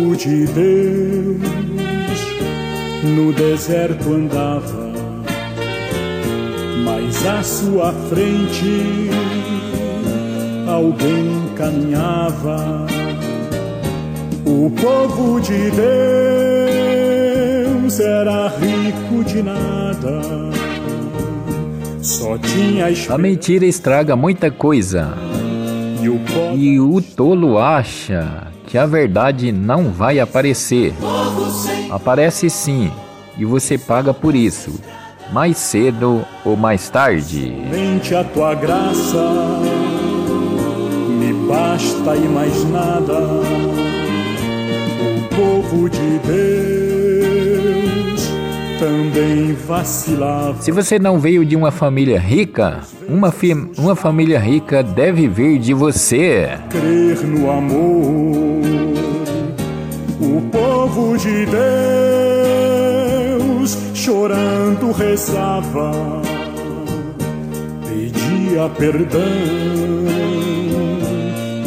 [0.00, 1.40] povo de Deus
[3.04, 4.92] no deserto andava,
[6.84, 9.10] mas à sua frente
[10.66, 12.86] alguém caminhava.
[14.46, 15.70] O povo de
[17.80, 20.22] Deus era rico de nada.
[22.00, 25.12] Só tinha A mentira estraga muita coisa.
[26.02, 26.18] E o,
[26.56, 30.94] e o tolo acha que a verdade não vai aparecer.
[31.90, 32.90] Aparece sim,
[33.36, 34.80] e você paga por isso,
[35.32, 37.52] mais cedo ou mais tarde.
[37.68, 39.58] Mente a tua graça,
[41.08, 43.18] me basta e mais nada.
[45.00, 47.00] O povo de Deus
[48.78, 50.62] também vacilava.
[50.62, 53.34] Se você não veio de uma família rica, uma,
[53.76, 56.50] uma família rica deve vir de você.
[56.70, 58.29] Crer no amor,
[60.40, 61.46] o povo de
[63.46, 65.92] Deus chorando rezava,
[67.86, 69.20] pedia perdão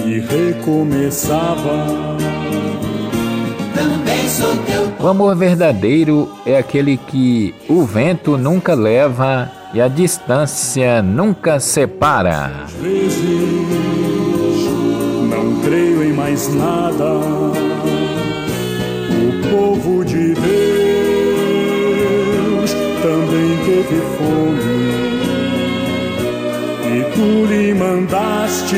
[0.06, 2.18] e recomeçava.
[5.00, 12.64] O amor verdadeiro é aquele que o vento nunca leva e a distância nunca separa.
[12.64, 13.24] Às vezes
[15.30, 17.93] não creio em mais nada.
[19.24, 20.44] O povo de Deus
[23.02, 24.84] também teve fome
[26.92, 28.76] e tu lhe mandaste.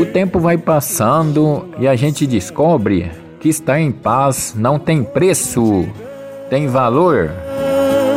[0.00, 5.86] O tempo vai passando e a gente descobre que estar em paz não tem preço,
[6.50, 7.30] tem valor.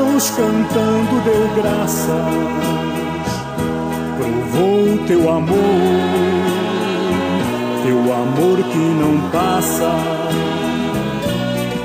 [0.10, 2.10] Deus cantando deu graças,
[4.18, 5.56] provou teu amor,
[7.86, 10.20] teu amor que não passa.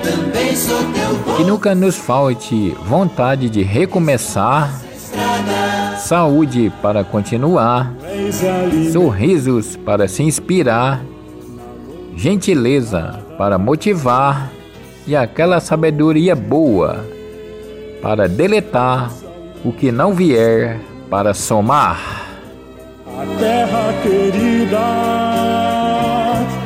[0.04, 4.80] Também sou teu Que nunca nos falte vontade de recomeçar,
[5.98, 7.92] saúde para continuar,
[8.92, 11.02] sorrisos para se inspirar,
[12.16, 14.50] gentileza para motivar.
[15.06, 17.04] E aquela sabedoria boa
[18.00, 19.10] para deletar
[19.64, 22.24] o que não vier para somar.
[23.06, 24.78] A terra querida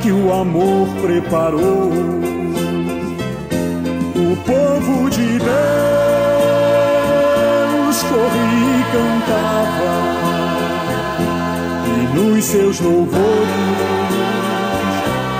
[0.03, 1.91] que o amor preparou,
[4.39, 5.49] povo de Deus
[8.03, 9.93] corria e cantava,
[11.87, 13.99] e nos seus louvores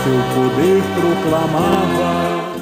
[0.05, 2.38] teu poder proclamava.